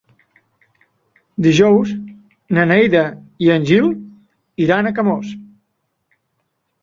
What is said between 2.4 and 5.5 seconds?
na Neida i en Gil iran a Camós.